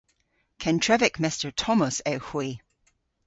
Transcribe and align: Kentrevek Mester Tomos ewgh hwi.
Kentrevek 0.63 1.15
Mester 1.19 1.51
Tomos 1.61 1.97
ewgh 2.13 2.27
hwi. 2.31 2.47